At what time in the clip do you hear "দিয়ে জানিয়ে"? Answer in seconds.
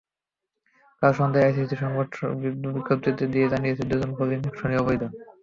3.33-3.75